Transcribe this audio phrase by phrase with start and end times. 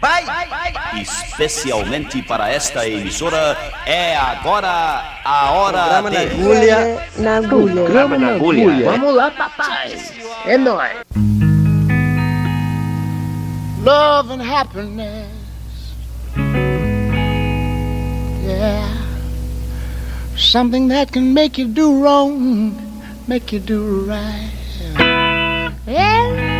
[0.00, 0.24] Vai!
[1.00, 6.26] Especialmente para esta emissora, é agora a hora Programa na de...
[6.26, 7.08] agulha.
[7.16, 7.74] Na agulha.
[7.74, 8.90] Programa na agulha.
[8.90, 9.98] Vamos lá, papai.
[10.46, 10.98] É nóis.
[13.88, 15.32] love and happiness.
[18.44, 19.06] Yeah.
[20.36, 22.76] Something that can make you do wrong,
[23.26, 24.52] make you do right.
[25.86, 26.58] Yeah.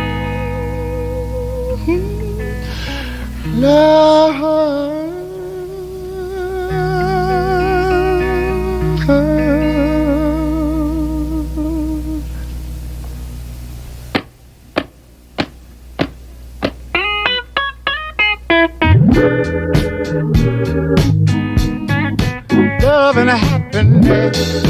[23.29, 24.63] Happiness.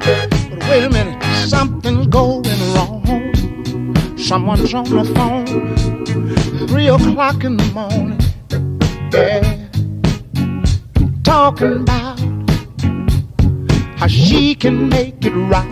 [0.00, 0.30] But
[0.68, 2.45] wait a minute, something's going.
[4.26, 8.18] Someone's on the phone, three o'clock in the morning.
[9.12, 9.68] Yeah,
[11.22, 12.18] talking about
[14.00, 15.64] how she can make it right.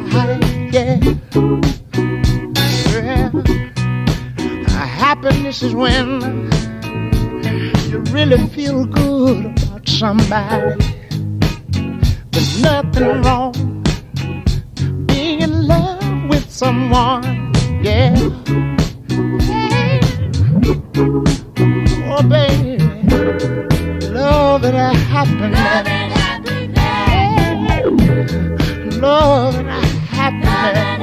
[0.73, 1.01] Yeah,
[2.93, 3.31] yeah.
[4.87, 6.21] Happiness is when
[7.91, 10.77] you really feel good about somebody.
[12.31, 13.83] There's nothing wrong
[15.07, 17.44] being in love with someone.
[17.85, 18.15] Yeah.
[22.09, 22.79] Oh, baby.
[24.09, 25.85] Love and happiness.
[28.97, 30.94] Love and happiness.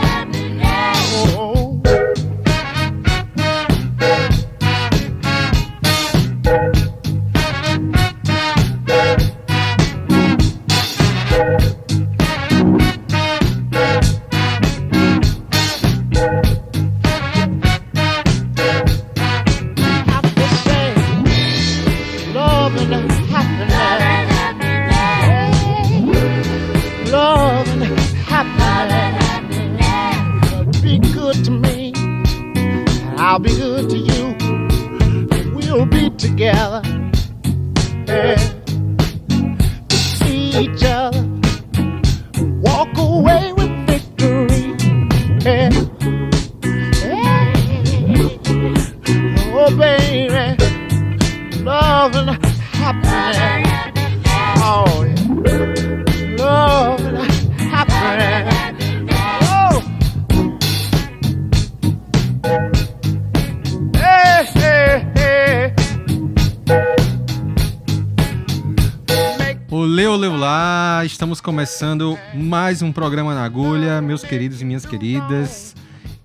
[71.52, 75.76] Começando mais um programa na agulha, meus queridos e minhas queridas.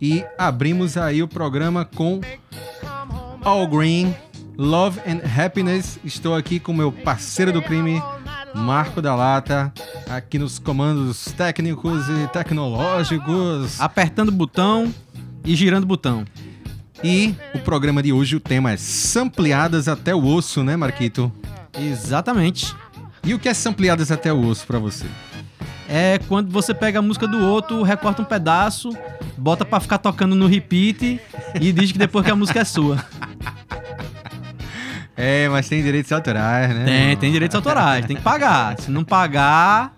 [0.01, 2.21] E abrimos aí o programa com
[3.43, 4.15] All Green,
[4.57, 5.99] Love and Happiness.
[6.05, 8.01] Estou aqui com meu parceiro do crime,
[8.55, 9.73] Marco da Lata,
[10.09, 13.81] aqui nos comandos técnicos e tecnológicos.
[13.81, 14.95] apertando o botão
[15.45, 16.25] e girando o botão.
[17.03, 21.33] E o programa de hoje, o tema é Sampleadas até o osso, né, Marquito?
[21.77, 22.73] Exatamente.
[23.27, 25.05] E o que é Sampleadas até o osso pra você?
[25.89, 28.91] É quando você pega a música do outro, recorta um pedaço,
[29.37, 31.21] bota pra ficar tocando no repeat
[31.61, 33.05] e diz que depois que a música é sua.
[35.19, 36.85] É, mas tem direitos autorais, né?
[36.85, 38.79] Tem, tem direitos autorais, tem que pagar.
[38.79, 39.95] Se não pagar,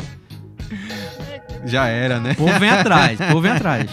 [1.65, 2.33] Já era, né?
[2.33, 3.91] o povo vem atrás, o povo vem atrás.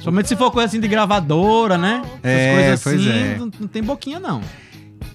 [0.00, 2.02] Somente se for coisa assim de gravadora, né?
[2.22, 3.36] Essas É, coisas assim, é.
[3.36, 4.40] não, não tem boquinha não.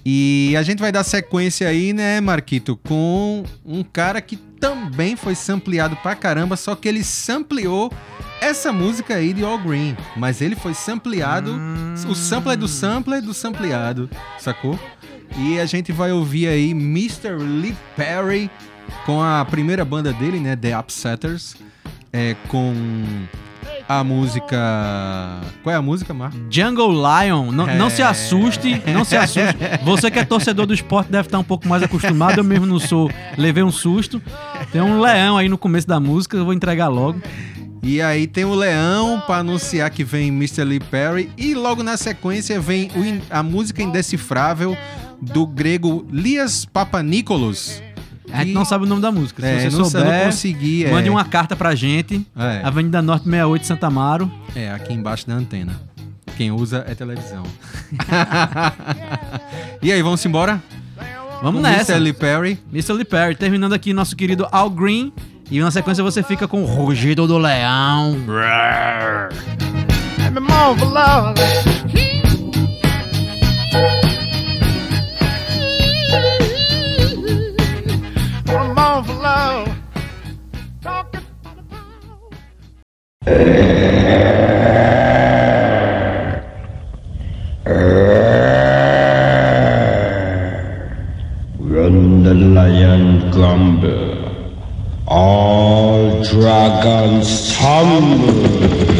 [0.04, 5.34] E a gente vai dar sequência aí, né, Marquito, com um cara que também foi
[5.34, 7.92] sampleado pra caramba, só que ele sampleou
[8.40, 9.96] essa música aí de All Green.
[10.16, 11.56] Mas ele foi sampleado,
[12.08, 14.78] o sampler do sampler do sampleado, sacou?
[15.38, 17.36] E a gente vai ouvir aí Mr.
[17.38, 18.50] Lee Perry
[19.06, 21.54] com a primeira banda dele, né, The Upsetters,
[22.12, 22.74] é, com
[24.00, 24.56] a música...
[25.62, 26.36] Qual é a música, Marco?
[26.50, 28.04] Jungle Lion, não, não se É.
[28.04, 29.56] assuste, não se assuste.
[29.84, 32.78] Você que é torcedor do esporte deve estar um pouco mais acostumado, eu mesmo não
[32.78, 34.20] sou, levei um susto.
[34.70, 37.20] Tem um leão aí no começo da música, eu vou entregar logo.
[37.84, 40.62] E aí tem o Leão pra anunciar que vem Mr.
[40.62, 41.28] Lee Perry.
[41.36, 42.88] E logo na sequência vem
[43.28, 44.76] a música indecifrável
[45.20, 47.82] do grego Lias Papanícolos.
[48.32, 49.42] A gente E- não sabe o nome da música.
[49.42, 50.84] Se É, você não, souber, não consegui.
[50.86, 52.26] É, mande uma carta pra gente.
[52.36, 52.60] É.
[52.64, 54.30] Avenida Norte 68, Santa Amaro.
[54.54, 55.80] é, aqui embaixo da antena.
[56.36, 57.42] Quem usa é televisão.
[59.82, 60.62] e aí, vamos embora?
[61.42, 61.92] Vamos Com nessa.
[61.92, 62.04] Mr.
[62.04, 62.58] Lee Perry.
[62.72, 62.92] Mr.
[62.94, 65.12] Lee Perry, terminando aqui nosso querido Al Green.
[65.50, 68.16] E na sequência você fica com o Rugido do Leão.
[70.18, 70.40] Let me
[83.24, 83.34] Run
[92.24, 94.28] the lion grumble.
[95.06, 98.91] All dragons tumble.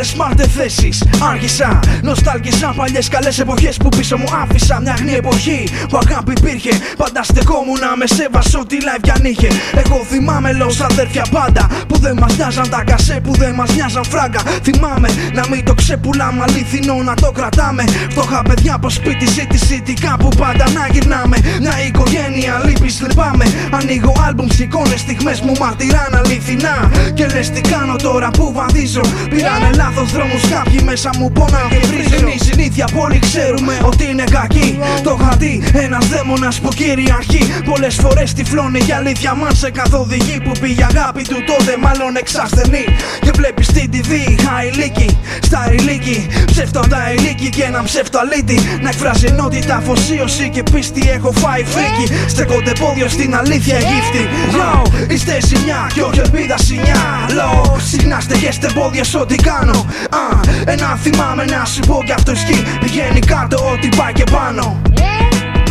[0.00, 1.04] Λοιπόν κουφάλε smart θέσεις.
[1.30, 4.80] Άργησα, νοστάλγησα παλιές καλές εποχές που πίσω μου άφησα.
[4.80, 6.70] Μια αγνή εποχή που αγάπη υπήρχε.
[6.96, 9.48] Πάντα στεκόμουν με σέβασο ό,τι live κι αν είχε.
[9.74, 14.04] Εγώ θυμάμαι λέω αδέρφια πάντα που δεν μας νοιάζαν τα κασέ που δεν μας νοιάζαν
[14.04, 14.40] φράγκα.
[14.62, 17.84] Θυμάμαι να μην το ξεπουλάμε αληθινό να το κρατάμε.
[18.10, 21.36] Φτωχά παιδιά από σπίτι ζήτηση τι κάπου πάντα να γυρνάμε.
[21.60, 23.44] Μια οικογένεια λύπης λυπάμαι.
[23.70, 26.90] Ανοίγω άλμπουμ, εικόνε στιγμές μου μαρτυράν αληθινά.
[27.14, 29.00] Και λες τι κάνω τώρα που βαδίζω.
[29.30, 32.16] Πήρανε λάθος δρόμου κάποιοι μέσα μου πονάω και βρίζω.
[32.18, 34.78] Είναι η συνήθεια που όλοι ξέρουμε ότι είναι κακή.
[35.02, 37.42] Το είχα δει ένας δαίμονας που κυριαρχεί.
[37.64, 42.84] Πολλές φορές τυφλώνει για αλήθεια μας σε καθοδηγεί που πήγε αγάπη του τότε μάλλον εξασθενή.
[43.20, 44.10] Και βλέπεις την TV,
[44.46, 46.26] χαϊλίκη, στα ηλίκη.
[46.46, 48.58] Ψεύτο τα ηλίκη και ένα ψεύτο αλήτη.
[48.82, 51.10] Να εκφράζει ενότητα, αφοσίωση και πίστη.
[51.16, 52.06] Έχω φάει φρίκι.
[52.28, 54.22] Στέκονται πόδιο στην αλήθεια γύφτη.
[54.56, 54.70] Yo,
[55.12, 57.78] είστε ζημιά και όχι ελπίδα σινιάλο.
[57.90, 59.79] Συχνά στεγέστε πόδια σε ό,τι κάνω.
[60.10, 62.64] Α, ένα θυμάμαι να σου πω κι αυτό ισχύει.
[62.80, 64.80] Πηγαίνει κάτω ό,τι πάει και πάνω.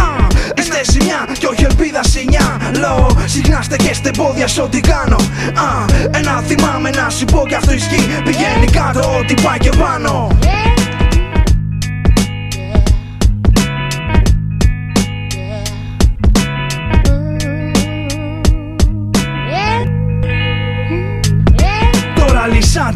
[0.06, 5.16] Α, Είστε Είστε ζημιά και όχι ελπίδα σινιάλο Συχνά στεκέστε πόδια σε ό,τι κάνω.
[5.68, 8.08] Α, Ένα θυμάμαι να σου πω κι αυτό ισχύει.
[8.24, 10.38] Πηγαίνει κάτω ό,τι πάει και πάνω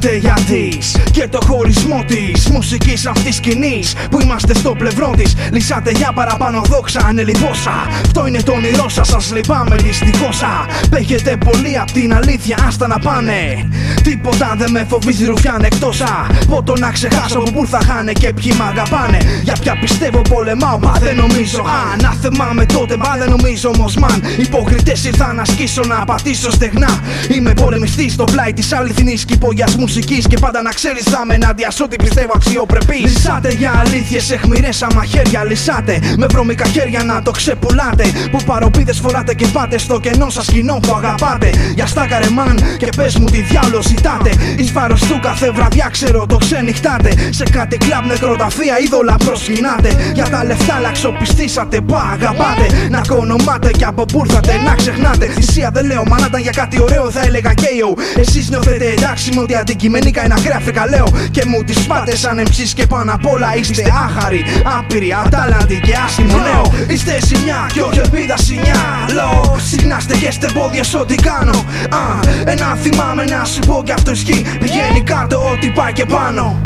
[0.04, 5.34] λυσάτε για της και το χωρισμό της μουσικής αυτής σκηνής που είμαστε στο πλευρό της.
[5.52, 7.72] Λυσάτε για παραπάνω δόξα, ανελιπόσα.
[8.02, 10.66] Αυτό είναι το όνειρό σας, σας λυπάμαι δυστυχώσα.
[10.90, 13.70] Παίχετε πολύ απ' την αλήθεια, άστα να πάνε.
[14.04, 18.34] Τίποτα δεν με φοβίζει ρουφιάν εκτός από το να ξεχάσω που πού θα χάνε και
[18.34, 19.18] ποιοι μ' αγαπάνε.
[19.44, 21.62] Για ποια πιστεύω πολεμάω, μα δεν νομίζω.
[21.62, 24.24] Α, να θυμάμαι τότε, μα δεν νομίζω όμω, μαν.
[24.38, 27.00] Υποκριτές ήρθα να ασκήσω να πατήσω στεγνά.
[27.36, 31.72] Είμαι πολεμιστής στο πλάι της αληθινής κυπογιά μουσική και πάντα να ξέρεις θα με ενάντια
[31.72, 33.02] σ' ό,τι πιστεύω αξιοπρεπής.
[33.02, 35.44] Λυσάτε για αλήθειες εχμηρέ μαχαίρια.
[35.44, 38.06] Λυσάτε με βρώμικα χέρια να το ξεπουλάτε.
[38.32, 41.50] Που παροπίδες φοράτε και πάτε στο κενό σας κοινό που αγαπάτε.
[41.76, 44.32] Για στα καρεμάν και πες μου τι διάλογο ζητάτε.
[44.58, 47.12] Εις βάρος του κάθε βραδιά ξέρω το ξενυχτάτε.
[47.30, 50.12] Σε κάτι κλαμπ νεκροταφεία είδωλα προσκυνάτε.
[50.14, 52.66] Για τα λεφτά λαξοπιστήσατε που αγαπάτε.
[52.90, 55.26] Να κονομάτε και από που ήρθατε να ξεχνάτε.
[55.26, 57.90] Θυσία δεν λέω, μα να ήταν για κάτι ωραίο θα έλεγα KO.
[58.16, 61.08] Εσείς νιώθετε εντάξει με ότι αντικειμενικά είναι ακραία φρικαλέω.
[61.32, 64.44] Και μου τις πάτε σαν εμψείς και πάνω απ' όλα είστε άχαροι.
[64.78, 66.74] Άπειροι, ατάλαντοι και άσχημο νέο.
[66.88, 69.58] Είστε ζημιά και όχι ελπίδα σινιάλο.
[69.70, 71.58] Συχνά στεχέστε πόδια σ' ό,τι κάνω.
[71.90, 72.04] Α,
[72.46, 74.46] ένα θυμάμαι να σου πω κι αυτό ισχύει.
[74.60, 76.62] Πηγαίνει κάτω ό,τι πάει και πάνω.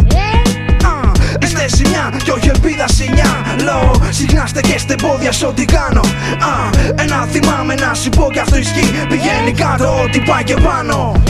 [0.84, 6.02] Α, Είστε ζημιά και όχι ελπίδα σινιάλο Συχνά στεκέστε πόδια σ' ό,τι κάνω
[6.52, 6.54] Α,
[6.96, 11.22] Ένα θυμάμαι να σου πω κι αυτό ισχύει Πηγαίνει κάτω ό,τι πάει και πάνω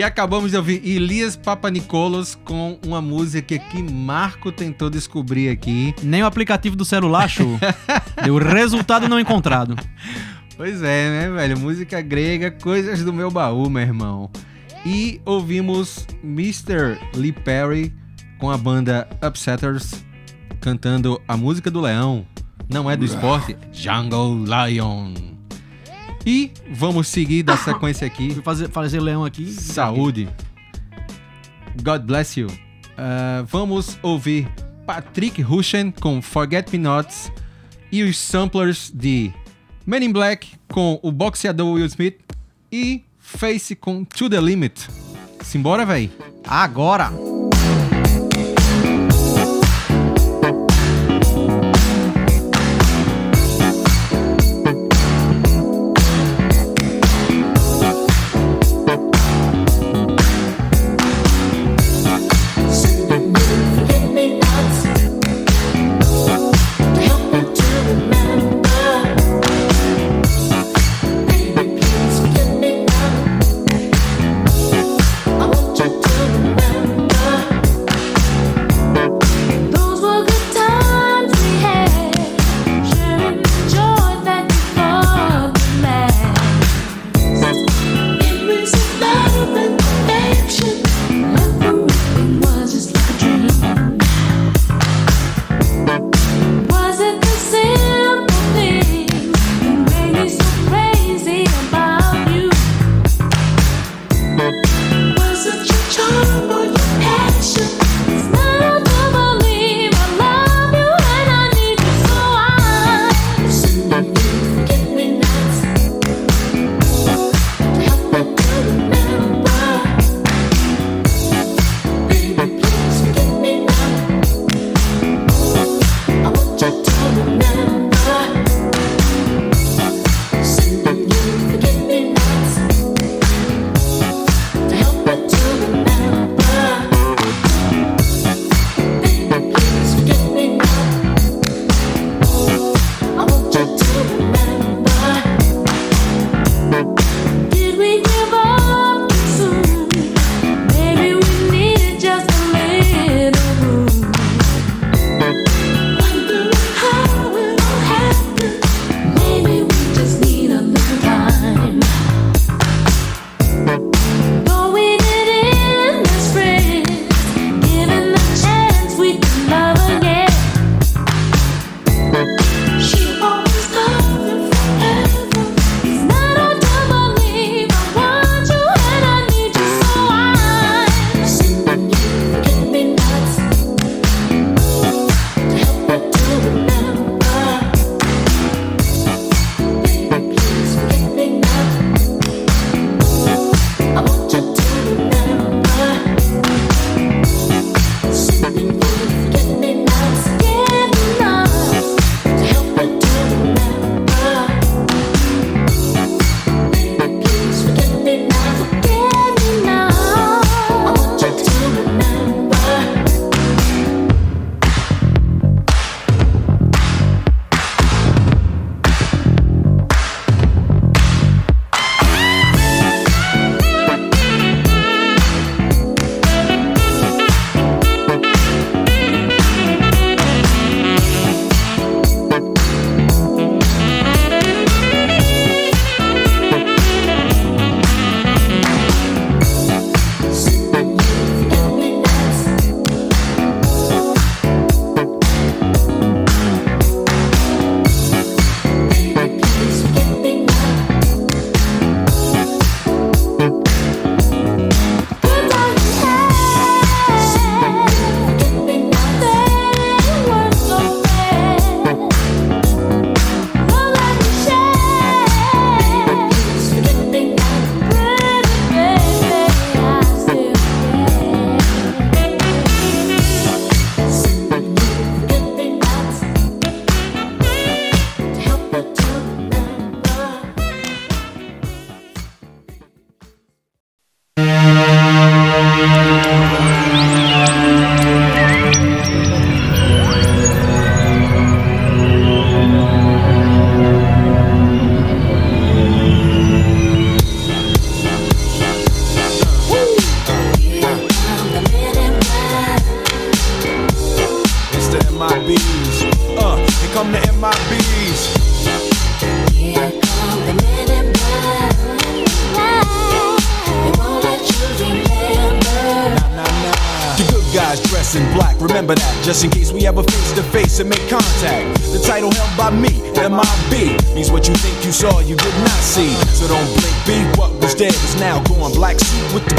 [0.00, 5.94] E acabamos de ouvir Elias Papanikoulos com uma música que Marco tentou descobrir aqui.
[6.02, 7.60] Nem o aplicativo do celular achou.
[8.24, 9.76] Deu resultado não encontrado.
[10.56, 11.58] Pois é, né, velho?
[11.58, 14.30] Música grega, coisas do meu baú, meu irmão.
[14.86, 16.98] E ouvimos Mr.
[17.14, 17.94] Lee Perry
[18.38, 20.02] com a banda Upsetters
[20.62, 22.24] cantando a música do leão.
[22.70, 25.39] Não é do esporte, Jungle Lion.
[26.24, 28.34] E vamos seguir da sequência aqui.
[28.34, 29.50] Fui fazer, fazer leão aqui.
[29.50, 30.28] Saúde.
[31.82, 32.48] God bless you.
[32.96, 34.48] Ah, vamos ouvir
[34.86, 37.32] Patrick Rushen com Forget Me Nots
[37.90, 39.32] e os samplers de
[39.86, 42.18] Men in Black com o boxeador Will Smith
[42.70, 44.88] e Face com To The Limit.
[45.42, 46.10] Simbora, véi?
[46.44, 47.39] Agora!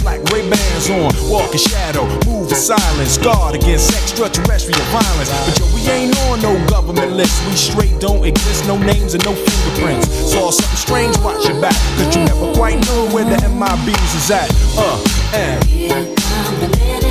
[0.04, 1.12] With Ray Bans on.
[1.30, 5.30] Walk in shadow, move in silence, guard against extraterrestrial violence.
[5.30, 7.46] But yo, we ain't on no government list.
[7.48, 10.08] We straight don't exist, no names and no fingerprints.
[10.32, 14.32] Saw something strange, watch your back, cause you never quite know where the MIBs is
[14.32, 14.50] at.
[14.78, 14.98] Uh,
[15.34, 17.11] and.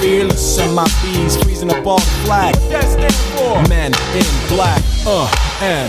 [0.00, 2.54] fearless and my bees freezing up all the flag.
[2.56, 3.68] What that stand for?
[3.68, 5.28] Men in black uh
[5.62, 5.88] and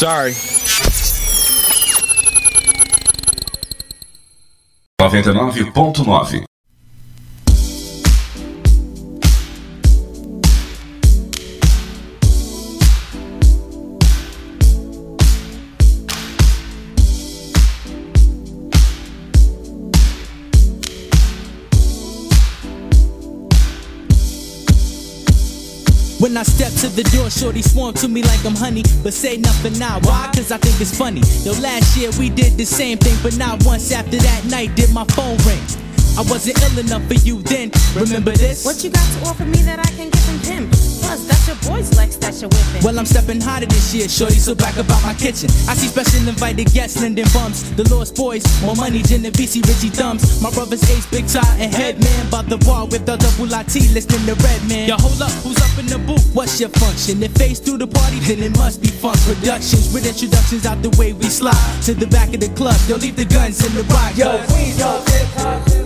[0.00, 0.32] Sorry.
[4.98, 6.46] 99.9
[26.20, 29.78] When I step to the shorty swarm to me like I'm honey, but say nothing
[29.78, 30.00] now.
[30.00, 30.30] Why?
[30.34, 31.22] Cause I think it's funny.
[31.42, 34.92] Yo, last year we did the same thing, but not once after that night did
[34.92, 35.62] my phone ring.
[36.18, 37.70] I wasn't ill enough for you then.
[37.94, 38.64] Remember this?
[38.64, 40.70] What you got to offer me that I can give him pimp?
[40.70, 42.82] Plus, that's your boy's legs that you're whipping.
[42.84, 45.50] Well, I'm stepping hotter this year, shorty, so back about my kitchen.
[45.66, 47.70] I see special invited guests, Linden bumps.
[47.74, 50.42] The Lost Boys, more money, Genovese, Richie Thumbs.
[50.42, 52.30] My brother's Ace, Big Tie, and Headman.
[52.30, 54.88] By the bar with the double IT, listening to Redman.
[54.88, 56.30] Yo, hold up, who's up in the booth?
[56.34, 57.22] What's your function?
[57.22, 59.92] If face through the party, then it must be fun productions.
[59.92, 62.76] With introductions out the way we slide to the back of the club.
[62.86, 64.16] Yo, leave the guns in the rock.
[64.16, 65.79] Yo, Queens love hip hop.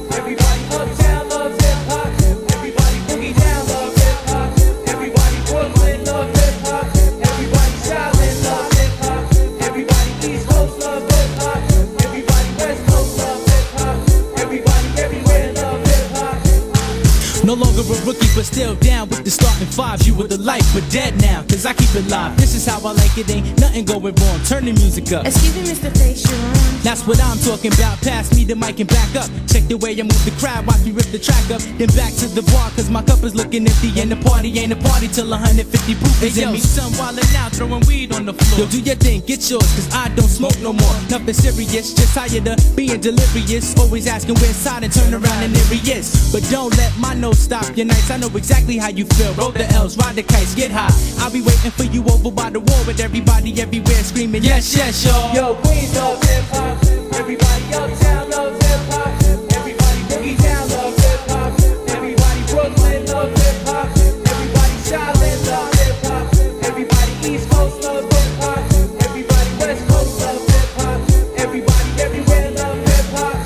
[18.35, 20.07] But still down with the starting fives.
[20.07, 22.37] You were the life, but dead now, cause I keep it live.
[22.37, 24.39] This is how I like it, ain't nothing going wrong.
[24.47, 25.27] Turn the music up.
[25.27, 25.91] Excuse me, Mr.
[25.97, 26.55] Face, you're on.
[26.83, 28.01] That's what I'm talking about.
[28.03, 29.31] Pass me the mic and back up.
[29.49, 31.63] Check the way I move the crowd, watch me rip the track up.
[31.79, 33.95] Then back to the bar, cause my cup is looking empty.
[34.01, 36.61] And the party ain't a party till 150 proof is Hey, in yo, me.
[36.61, 38.67] some wildin' out, throwing weed on the floor.
[38.67, 40.97] Yo, do your thing, get yours, cause I don't smoke no more.
[41.09, 43.73] Nothing serious, just tired of being delirious.
[43.79, 46.33] Always asking where side and turn around and there he is.
[46.33, 48.11] But don't let my nose stop your nights.
[48.11, 49.33] I know exactly how you feel.
[49.35, 50.93] Roll the L's, ride the kites, get high.
[51.23, 55.05] I'll be waiting for you over by the wall with everybody everywhere screaming, yes, yes,
[55.05, 55.35] y'all.
[55.35, 56.83] Yo, Queens love hip hop.
[57.15, 59.09] Everybody uptown loves hip hop.
[59.57, 61.53] Everybody boogie down loves hip hop.
[61.91, 63.89] Everybody Brooklyn loves hip hop.
[64.33, 66.25] Everybody Charlotte loves hip hop.
[66.65, 68.59] Everybody East Coast loves hip hop.
[69.05, 71.01] Everybody West Coast loves hip hop.
[71.39, 73.37] Everybody everywhere loves hip hop.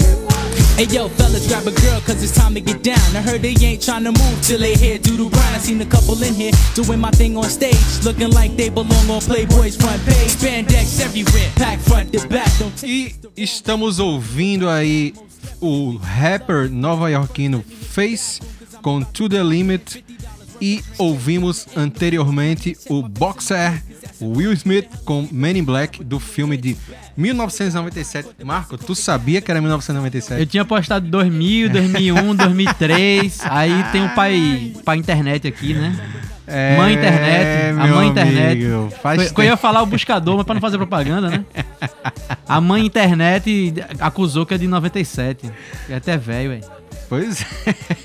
[0.78, 1.08] Hey yo,
[2.18, 2.98] cause it's time to get down.
[3.16, 5.30] I heard they ain't tryna move till they hear doodle.
[5.32, 9.10] I seen a couple in here doing my thing on stage, looking like they belong
[9.10, 10.34] on Playboy's front page.
[10.36, 12.50] Spandex everywhere, pack front to back.
[12.58, 15.14] Don't E estamos ouvindo aí
[15.60, 18.40] o rapper nova-iorquino Face
[18.82, 20.04] com To The Limit
[20.60, 23.82] e ouvimos anteriormente o boxer
[24.20, 26.76] Will Smith com Men in Black do filme de
[27.16, 28.28] 1997.
[28.44, 30.40] Marco, tu sabia que era 1997?
[30.40, 33.40] Eu tinha postado 2000, 2001, 2003.
[33.44, 35.96] Aí tem o pai, pai internet aqui, né?
[36.46, 38.64] É, mãe internet, a mãe internet.
[38.64, 41.44] amigo, faz Eu ia falar o buscador, mas pra não fazer propaganda, né?
[42.48, 45.50] A mãe internet acusou que é de 97.
[45.90, 46.64] É até velho, velho.
[47.06, 47.44] Pois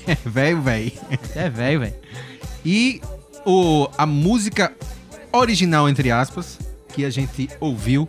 [0.06, 0.92] é, velho, velho.
[1.34, 1.94] É velho, velho.
[2.64, 3.00] E
[3.46, 4.72] o, a música
[5.36, 6.58] original, entre aspas,
[6.94, 8.08] que a gente ouviu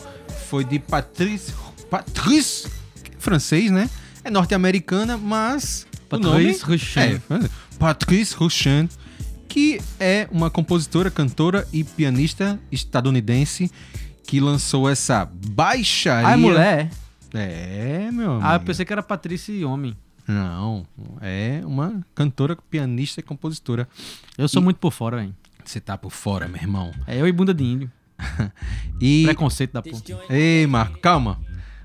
[0.49, 1.53] foi de Patrice.
[1.89, 2.69] Patrice,
[3.19, 3.89] francês, né?
[4.23, 5.85] É norte-americana, mas.
[6.09, 7.03] Patrice Rushen.
[7.03, 7.21] É,
[7.79, 8.89] Patrice Rushen,
[9.47, 13.71] que é uma compositora, cantora e pianista estadunidense
[14.23, 16.27] que lançou essa baixaria.
[16.29, 16.89] Ah, é mulher?
[17.33, 18.45] É, meu amigo.
[18.47, 19.95] Ah, eu pensei que era Patrícia homem.
[20.27, 20.85] Não,
[21.21, 23.87] é uma cantora, pianista e compositora.
[24.37, 25.35] Eu sou E- muito por fora, velho.
[25.65, 26.91] Você tá por fora, meu irmão.
[27.07, 27.91] É eu e bunda de índio.
[29.01, 29.23] E.
[29.25, 30.01] Preconceito da porra.
[30.29, 31.37] Ei, Marco, calma.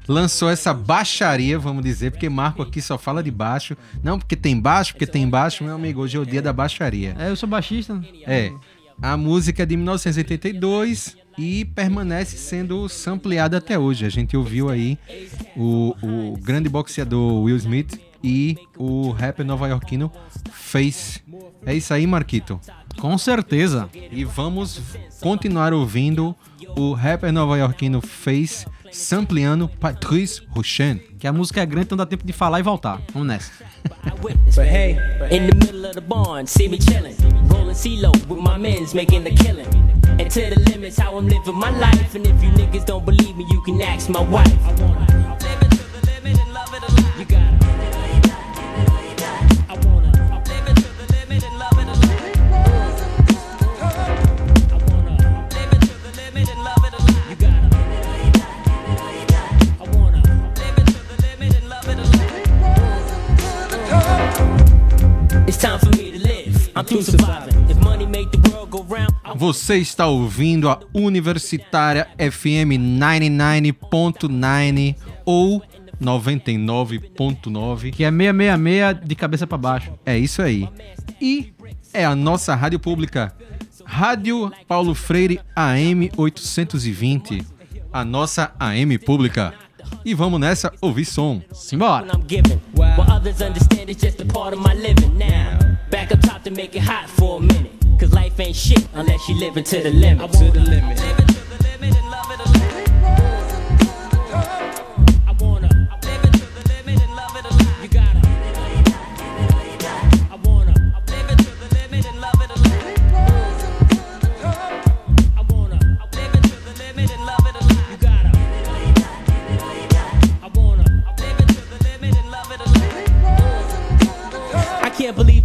[0.06, 3.76] Lançou essa baixaria, vamos dizer, porque Marco aqui só fala de baixo.
[4.02, 6.02] Não, porque tem baixo, porque tem baixo, meu amigo.
[6.02, 7.16] Hoje é o dia da baixaria.
[7.18, 8.00] É, eu sou baixista.
[8.26, 8.52] É.
[9.02, 14.04] A música é de 1982 e permanece sendo sampleada até hoje.
[14.04, 14.98] A gente ouviu aí
[15.56, 20.10] o, o grande boxeador Will Smith e o rapper nova-iorquino
[20.50, 21.20] Face.
[21.64, 22.60] É isso aí, Marquito.
[22.98, 23.88] Com certeza.
[24.10, 24.80] E vamos
[25.20, 26.34] continuar ouvindo
[26.76, 31.00] o rapper nova-iorquino Face sampleando Patrice Rushen.
[31.18, 33.00] Que a música é grande, então dá tempo de falar e voltar.
[33.12, 33.52] Vamos nessa.
[34.20, 34.98] But hey,
[35.30, 37.14] in the middle of the barn, see me chillin',
[37.48, 39.68] rollin' CeeLo with my men's making the killing.
[40.18, 42.14] And to the limits, how I'm living my life.
[42.14, 45.09] And if you niggas don't believe me, you can ask my wife.
[69.36, 75.62] Você está ouvindo a Universitária FM 99.9 ou
[76.00, 77.92] 99.9.
[77.92, 79.92] Que é 666 de cabeça pra baixo.
[80.06, 80.68] É isso aí.
[81.20, 81.52] E
[81.92, 83.34] é a nossa rádio pública,
[83.84, 87.44] Rádio Paulo Freire AM 820.
[87.92, 89.52] A nossa AM pública.
[90.04, 91.42] E vamos nessa ouvir som.
[91.52, 92.06] Simbora.
[95.90, 97.72] Back up top to make it hot for a minute.
[97.98, 100.32] Cause life ain't shit unless you living to the limit.
[100.32, 102.89] To the limit.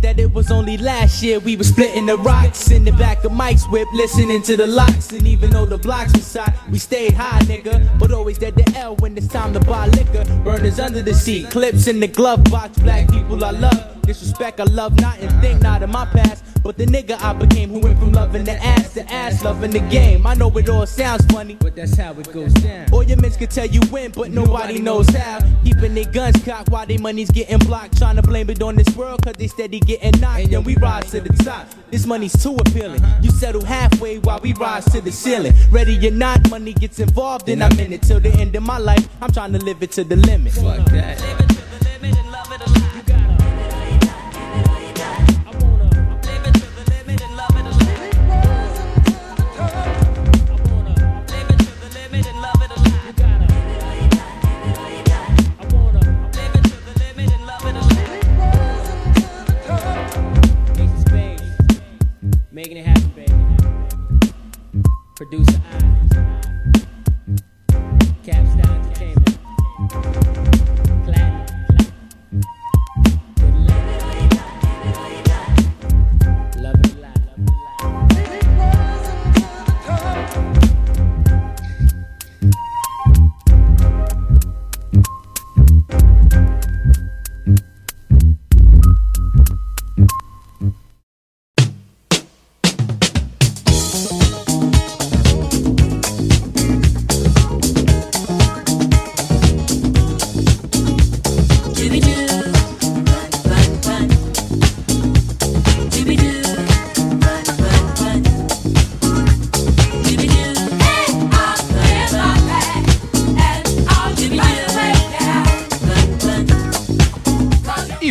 [0.05, 3.31] That it was only last year we were splitting the rocks in the back of
[3.31, 5.11] Mike's whip, listening to the locks.
[5.11, 7.97] And even though the blocks was hot, we stayed high, nigga.
[7.97, 10.23] But always at the L when it's time to buy liquor.
[10.43, 12.77] Burners under the seat, clips in the glove box.
[12.77, 13.94] Black people I love.
[14.05, 16.43] Disrespect, I love not and think not in my past.
[16.65, 19.81] But the nigga I became who went from loving the ass to ass, loving the
[19.81, 20.25] game.
[20.25, 22.91] I know it all sounds funny, but that's how it goes down.
[22.91, 25.41] All your men can tell you when, but nobody knows how.
[25.63, 27.99] Keeping their guns cocked while their money's getting blocked.
[27.99, 30.51] Trying to blame it on this world, cause they steady getting knocked.
[30.53, 31.67] And we rise to the top.
[31.91, 33.03] This money's too appealing.
[33.21, 35.53] You settle halfway while we rise to the ceiling.
[35.69, 38.79] Ready or not, money gets involved, and I'm in it till the end of my
[38.79, 39.07] life.
[39.21, 40.53] I'm trying to live it to the limit.
[40.53, 41.44] Fuck that.
[62.55, 64.33] Making it happen, baby.
[65.17, 65.94] Producer I.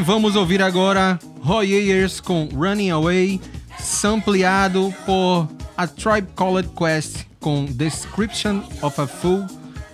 [0.05, 3.41] vamos ouvir agora Roy Ayers com Running Away,
[3.79, 9.47] sampleado por A Tribe Called Quest com Description of a Fool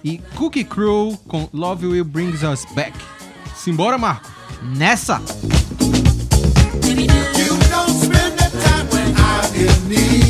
[0.02, 2.92] e Cookie Crew com Love Will Brings Us Back.
[3.56, 4.30] Simbora, Marco?
[4.76, 5.22] Nessa!
[9.88, 10.29] We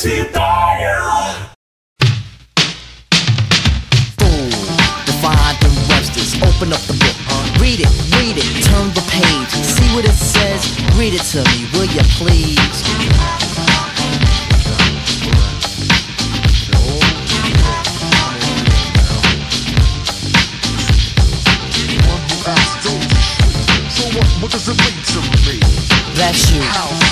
[0.00, 0.16] Fool,
[5.04, 6.32] defined in Webster's.
[6.40, 7.16] Open up the book,
[7.60, 10.64] read it, read it, turn the page, see what it says.
[10.96, 12.56] Read it to me, will you please?
[24.40, 25.60] What does it mean to me?
[26.14, 26.62] That's you,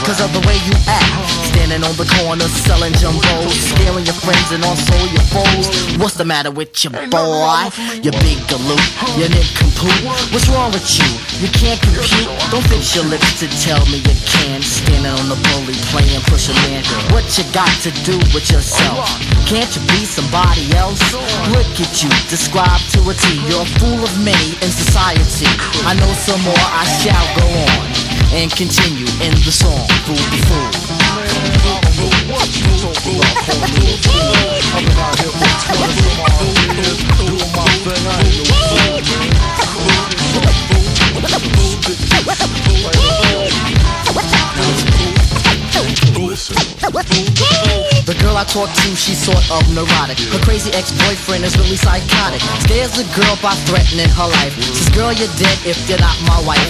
[0.09, 1.29] cause of the way you act.
[1.53, 5.69] Standing on the corner selling jumbos, scaring your friends and also your foes.
[6.01, 7.69] What's the matter with your boy?
[8.01, 8.81] You big galoot,
[9.21, 10.01] you nincompoop.
[10.33, 11.09] What's wrong with you?
[11.45, 12.33] You can't compute.
[12.49, 14.65] Don't fix your lips to tell me you can.
[14.65, 16.81] Standing on the bully playing push a man.
[17.13, 19.05] What you got to do with yourself?
[19.45, 21.05] Can't you be somebody else?
[21.53, 23.45] Look at you, describe to a T.
[23.45, 25.53] You're a fool of many in society.
[25.85, 30.39] I know some more, I shall go on and continue in the song Fool, the
[30.47, 30.69] fool.
[34.75, 36.55] I'm out here for 12 my whole
[37.27, 38.78] doing my thing, I ain't no fool.
[46.89, 50.17] The girl I talk to, she's sort of neurotic.
[50.33, 52.41] Her crazy ex-boyfriend is really psychotic.
[52.65, 54.57] Scares the girl by threatening her life.
[54.57, 56.65] Says, girl, you're dead if you're not my wife.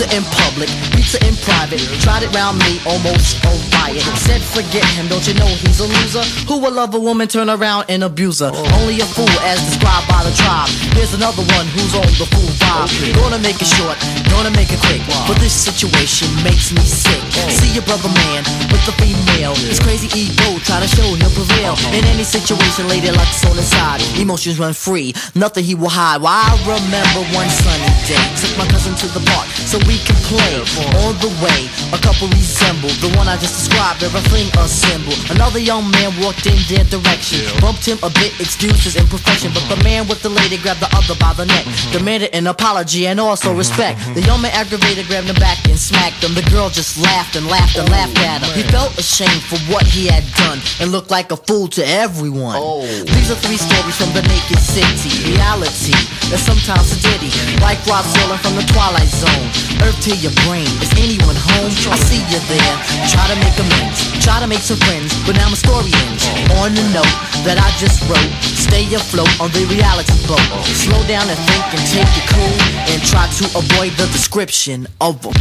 [0.00, 1.84] Her in public, her in private.
[2.00, 4.00] Tried it round me, almost spoke by it.
[4.24, 6.24] Said, forget him, don't you know he's a loser?
[6.48, 8.48] Who will love a woman, turn around and abuse her?
[8.80, 10.72] Only a fool as described by the tribe.
[10.96, 12.88] Here's another one who's on the fool vibe.
[13.12, 14.00] Gonna make it short,
[14.32, 15.04] gonna make it quick.
[15.28, 17.20] But this situation makes me sick.
[17.52, 18.40] See your brother man
[18.72, 19.49] with the female.
[19.54, 21.74] His crazy ego, try to show he'll prevail.
[21.74, 21.98] Uh-huh.
[21.98, 24.00] In any situation, lady luck's on his side.
[24.18, 26.22] Emotions run free, nothing he will hide.
[26.22, 28.20] Well, I remember one sunny day.
[28.38, 30.62] Took my cousin to the park so we could play.
[31.06, 34.02] On the way, a couple resembled the one I just described.
[34.02, 35.18] Everything assembled.
[35.30, 37.42] Another young man walked in their direction.
[37.60, 39.50] Bumped him a bit, excuses imperfection.
[39.52, 39.84] But the uh-huh.
[39.84, 41.66] man with the lady grabbed the other by the neck.
[41.66, 41.98] Uh-huh.
[41.98, 43.98] Demanded an apology and also respect.
[44.14, 46.34] The young man aggravated, grabbed him back and smacked him.
[46.34, 48.50] The girl just laughed and laughed and laughed at him.
[48.54, 52.56] He felt ashamed for what he had done and looked like a fool to everyone.
[52.58, 52.84] Oh.
[52.84, 55.32] These are three stories from the naked city.
[55.32, 55.96] Reality
[56.30, 57.32] is sometimes a ditty.
[57.64, 59.46] Like Rob Zolan from the Twilight Zone.
[59.82, 60.68] Earth to your brain.
[60.84, 61.72] Is anyone home?
[61.90, 62.74] I see you there.
[63.08, 63.98] Try to make amends.
[64.22, 65.16] Try to make some friends.
[65.24, 66.24] But now my story ends.
[66.60, 68.32] On the note that I just wrote.
[68.42, 70.42] Stay afloat on the reality boat.
[70.68, 72.56] Slow down and think and take it cool.
[72.92, 75.32] And try to avoid the description of a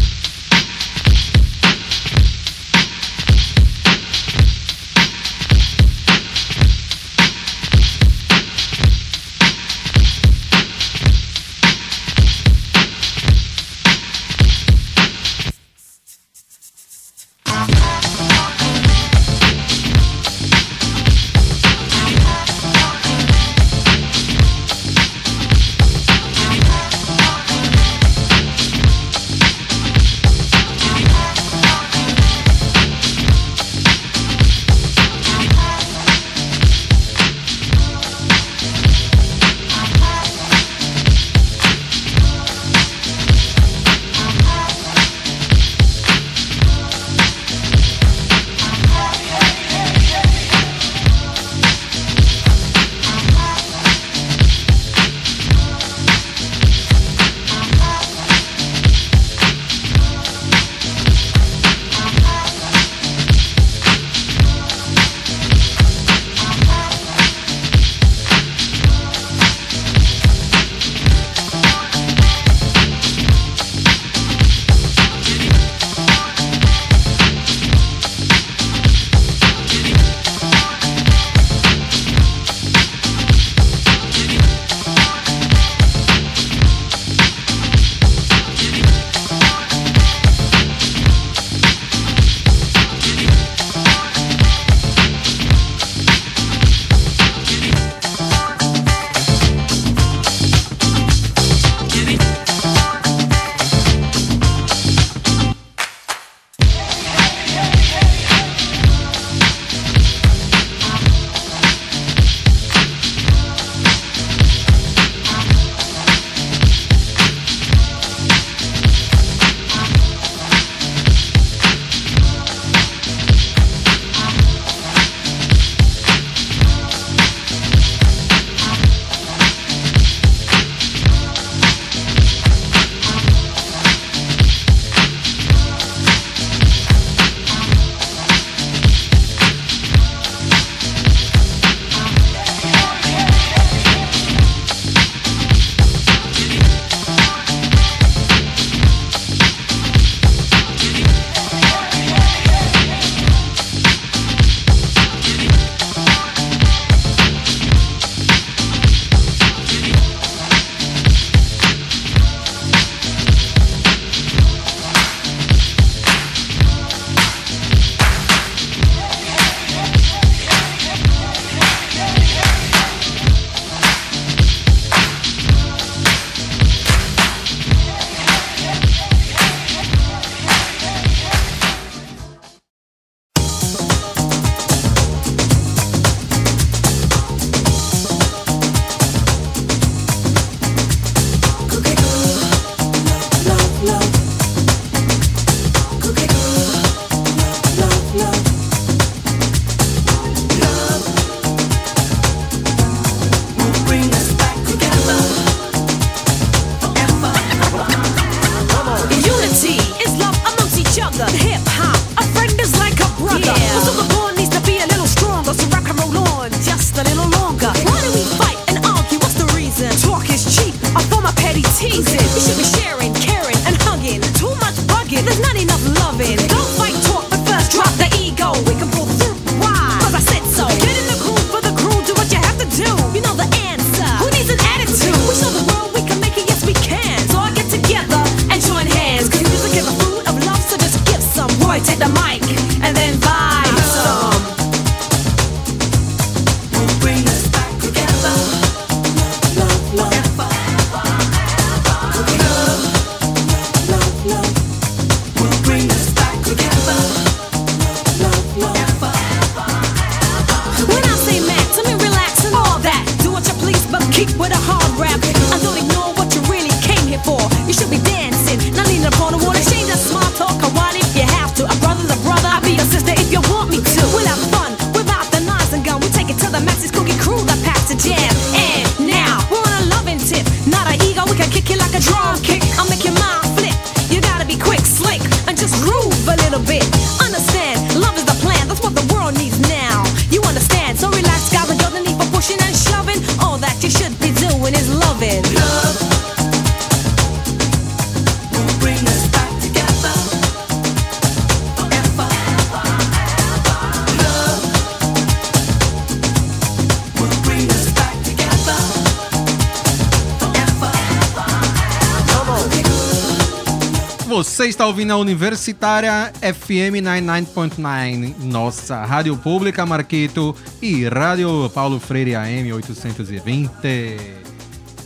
[314.60, 322.36] Você está ouvindo a Universitária FM 99.9, nossa rádio pública Marquito e Rádio Paulo Freire
[322.36, 323.72] AM 820.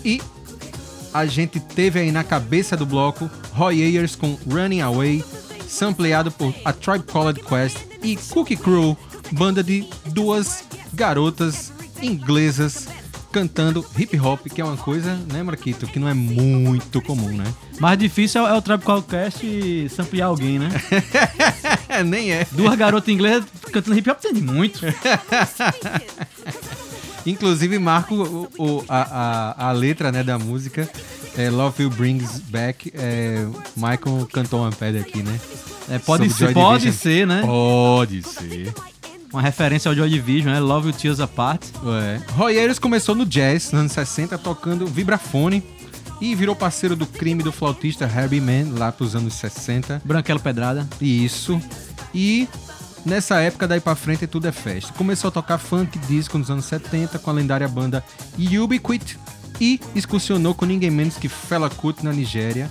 [0.04, 0.20] E
[1.14, 5.24] a gente teve aí na cabeça do bloco Roy Ayers com Running Away,
[5.68, 8.97] sampleado por A Tribe Called Quest e Cookie Crew,
[9.34, 10.64] banda de duas
[10.95, 12.88] garotas inglesas
[13.32, 17.45] cantando hip hop, que é uma coisa, né, Marquito, que não é muito comum, né?
[17.80, 20.69] Mais difícil é o Tropical Cast samplear alguém, né?
[22.05, 22.47] Nem é.
[22.51, 24.80] Duas garotas inglesas cantando hip hop tem muito.
[27.26, 30.89] Inclusive, Marco, o, o- a, a, a letra né, da música
[31.38, 32.91] é Love You Brings Back.
[32.95, 33.45] É,
[33.76, 35.39] Michael cantou uma pedra aqui, né?
[35.89, 37.41] É, pode Sobre ser, pode ser, né?
[37.45, 38.74] Pode ser.
[39.32, 40.59] Uma referência ao Joy Division, né?
[40.59, 41.63] Love You Tears Apart.
[42.03, 42.21] É.
[42.34, 45.63] Roy Ayers começou no jazz nos anos 60 tocando vibrafone
[46.22, 50.01] e virou parceiro do crime do flautista Herbie Mann lá pros anos 60.
[50.05, 50.88] Branquelo Pedrada.
[51.01, 51.61] Isso.
[52.14, 52.47] E
[53.05, 54.93] nessa época daí pra frente tudo é festa.
[54.93, 58.03] Começou a tocar funk disco nos anos 70 com a lendária banda
[58.61, 59.18] Ubiquit
[59.59, 62.70] e excursionou com ninguém menos que Fela Kuti na Nigéria.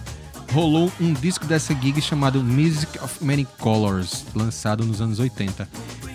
[0.52, 5.66] Rolou um disco dessa gig chamado Music of Many Colors, lançado nos anos 80.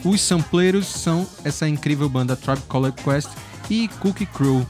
[0.04, 3.30] Os sampleiros são essa incrível banda Tribe Called Quest
[3.70, 4.66] e Cookie Crew.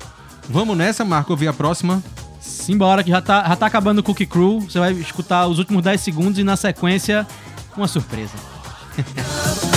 [0.50, 2.02] Vamos nessa, Marco, ouvir a próxima?
[2.48, 4.62] Simbora, que já tá, já tá acabando o Cookie Crew.
[4.62, 7.28] Você vai escutar os últimos 10 segundos e na sequência,
[7.76, 8.34] uma surpresa.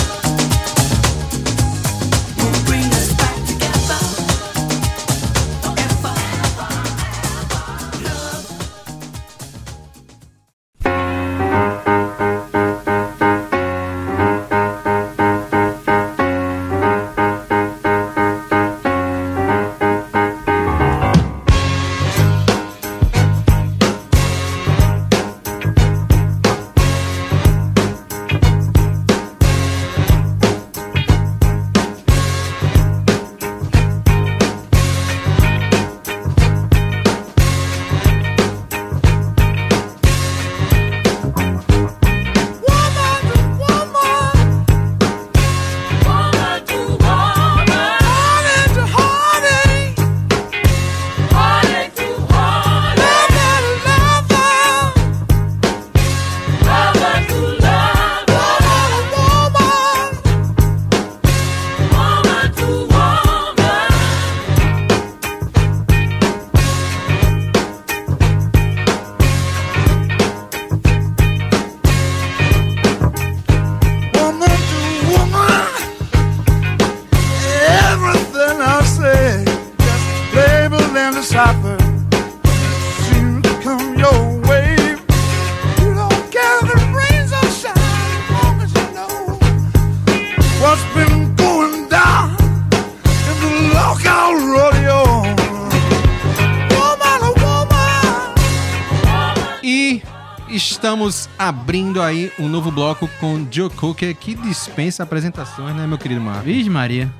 [101.51, 106.45] abrindo aí um novo bloco com Joe Cooker, que dispensa apresentações, né, meu querido Marco?
[106.45, 107.13] Vixe Maria.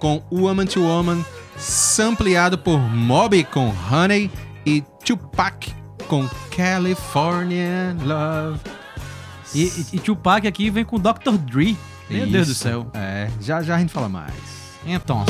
[0.00, 1.24] Com Woman to Woman,
[1.56, 4.28] sampleado por Moby com Honey
[4.66, 5.72] e Tupac
[6.08, 8.60] com California Love.
[9.54, 11.38] E, e, e Tupac aqui vem com Dr.
[11.38, 11.76] Dre.
[12.10, 12.62] Meu Deus do Isso.
[12.62, 12.90] céu.
[12.92, 14.34] É, já já a gente fala mais.
[14.84, 15.24] Então.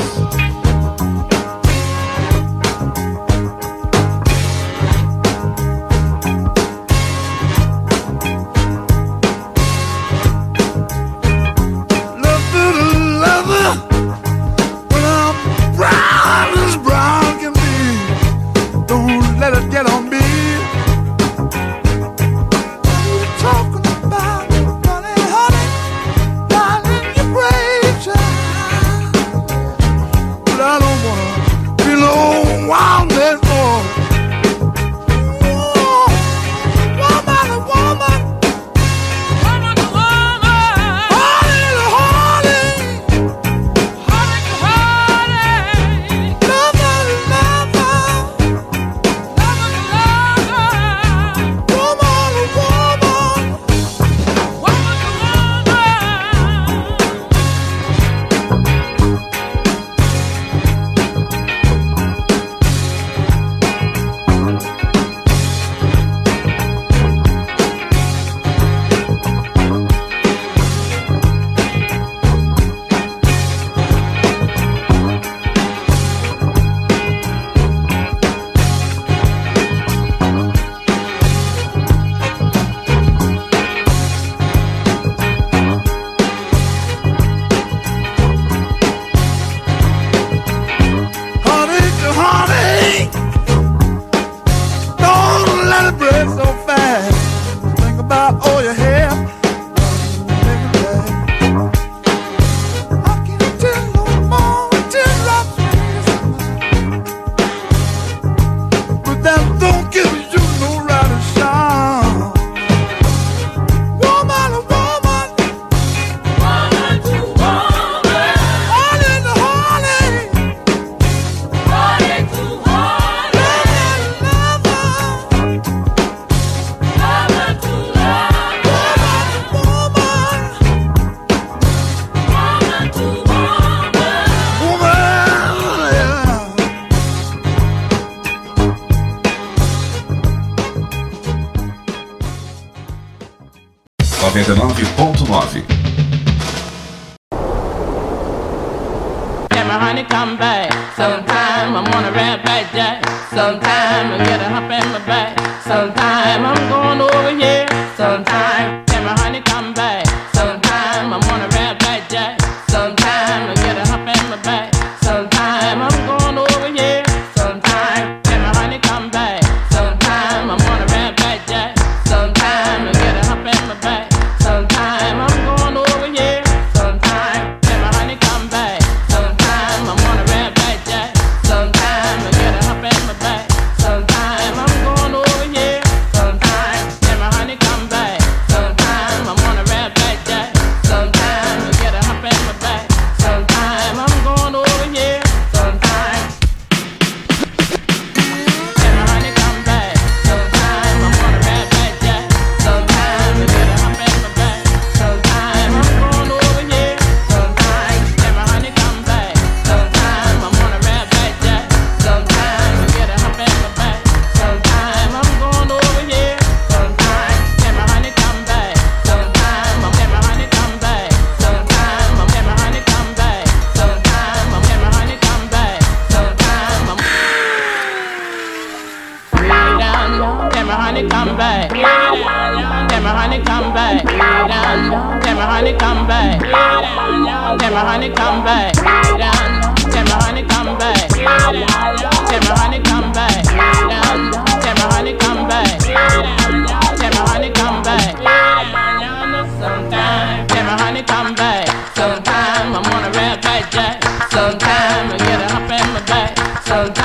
[150.93, 153.03] Sometime I'm on a rap like Jack.
[153.29, 155.33] Sometime I get a hop in my back.
[155.61, 157.67] Sometime I'm going over here.
[157.97, 158.84] Sometime.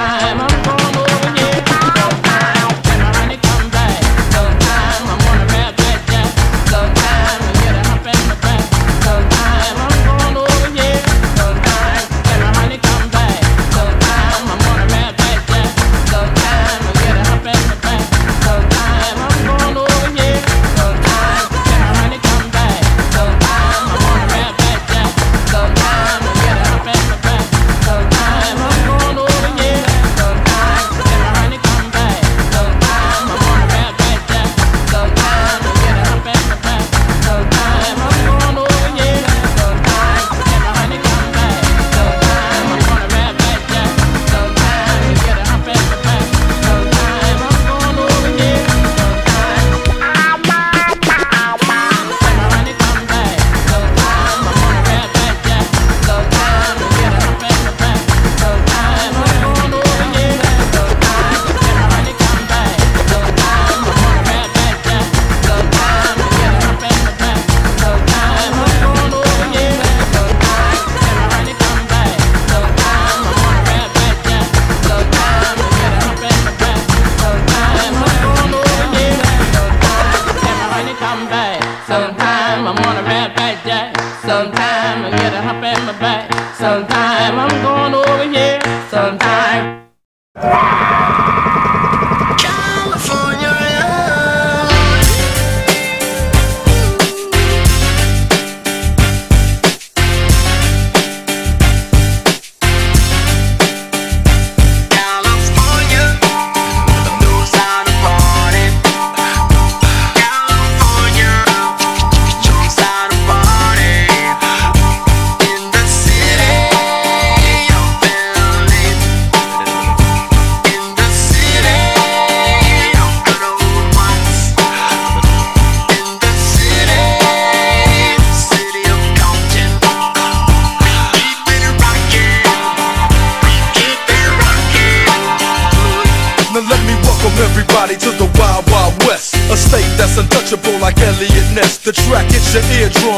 [0.00, 0.79] time.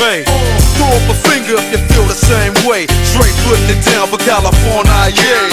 [0.00, 0.24] Bay.
[0.24, 2.86] Throw up a finger if you feel the same way.
[3.04, 5.49] Straight putting it down for California, yeah.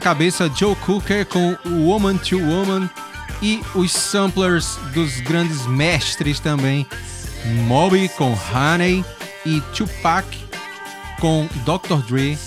[0.00, 2.88] Cabeça Joe Cooker com Woman to Woman
[3.42, 6.86] e os samplers dos grandes mestres também,
[7.66, 9.04] Moby com Honey
[9.44, 10.26] e Tupac
[11.20, 12.02] com Dr.
[12.08, 12.38] Dre,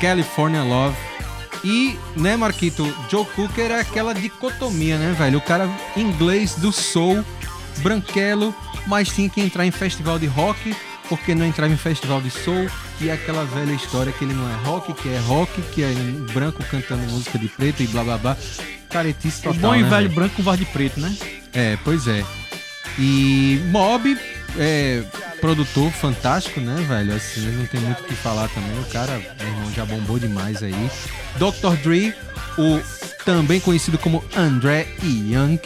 [0.00, 0.96] California Love.
[1.64, 5.38] E, né, Marquito, Joe Cooker é aquela dicotomia, né, velho?
[5.38, 7.24] O cara inglês do soul,
[7.78, 8.54] branquelo,
[8.86, 10.76] mas tinha que entrar em festival de rock,
[11.08, 12.68] porque não entrava em festival de soul.
[13.00, 15.92] E aquela velha história que ele não é rock, que é rock, que é
[16.32, 18.36] branco cantando música de preto e blá blá blá.
[18.90, 21.14] Caretice O total, bom e né, velho branco com voz de preto, né?
[21.52, 22.24] é, pois é.
[22.98, 24.16] E Mob
[24.58, 25.02] é
[25.40, 27.14] produtor fantástico, né, velho?
[27.14, 28.78] Assim, não tem muito o que falar também.
[28.80, 30.90] O cara, meu irmão, já bombou demais aí.
[31.36, 31.76] Dr.
[31.82, 32.14] Dre,
[32.56, 32.80] o
[33.24, 35.60] também conhecido como André Young,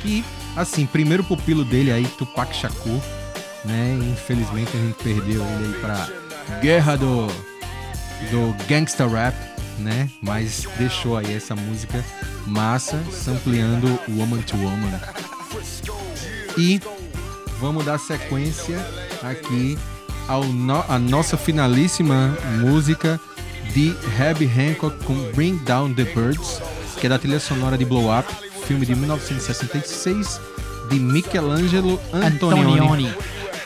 [0.00, 0.24] que,
[0.56, 3.00] assim, primeiro pupilo dele aí, Tupac Shakur,
[3.64, 3.98] né?
[4.12, 6.08] Infelizmente a gente perdeu ele aí pra
[6.60, 7.26] guerra do,
[8.30, 9.34] do gangsta rap,
[9.78, 10.08] né?
[10.20, 12.04] Mas deixou aí essa música
[12.46, 15.00] massa, sampleando Woman to Woman.
[16.58, 16.80] E
[17.60, 18.78] vamos dar sequência
[19.22, 19.78] aqui
[20.28, 23.18] ao no- a nossa finalíssima música
[23.72, 26.60] de Herbie Hancock com Bring Down the Birds,
[27.00, 28.28] que é da trilha sonora de Blow Up,
[28.66, 30.40] filme de 1966
[30.90, 32.78] de Michelangelo Antonioni.
[32.80, 33.14] Antonioni.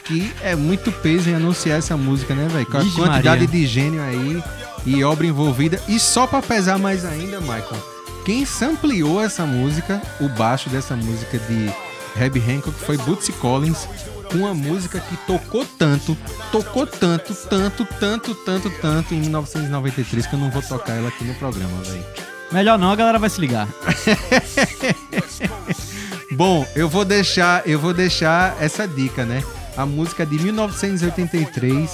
[0.07, 2.67] Que é muito peso em anunciar essa música, né, velho?
[2.67, 3.47] Com a Vixe quantidade Maria.
[3.49, 4.43] de gênio aí
[4.85, 5.81] e obra envolvida.
[5.89, 7.83] E só pra pesar mais ainda, Michael,
[8.25, 11.73] quem sampleou essa música, o baixo dessa música de
[12.21, 13.89] Herbie Hancock foi Bootsy Collins,
[14.31, 16.17] com uma música que tocou tanto,
[16.51, 21.25] tocou tanto, tanto, tanto, tanto, tanto em 1993 que eu não vou tocar ela aqui
[21.25, 22.05] no programa, velho.
[22.53, 23.69] Melhor não, a galera vai se ligar.
[26.33, 29.43] Bom, eu vou deixar, eu vou deixar essa dica, né?
[29.77, 31.91] A música de 1983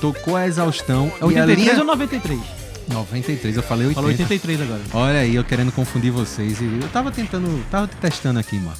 [0.00, 1.78] tocou a exaustão É e a 83 linha...
[1.78, 2.40] ou 93?
[2.88, 3.94] 93, eu falei 80.
[3.94, 4.80] Falou 83 agora.
[4.94, 6.58] Olha aí, eu querendo confundir vocês.
[6.60, 8.76] Eu tava tentando, tava testando aqui, mano.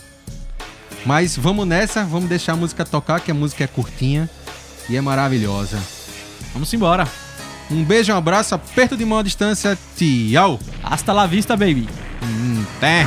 [1.05, 4.31] Mas vamos nessa, vamos deixar a música tocar, que a música é curtinha
[4.89, 5.79] e é maravilhosa.
[6.53, 7.07] Vamos embora.
[7.71, 9.77] Um beijo, um abraço, aperto de mão à distância.
[9.97, 10.59] Tchau.
[10.83, 11.89] Hasta la vista, baby.
[12.23, 13.05] Hum, até.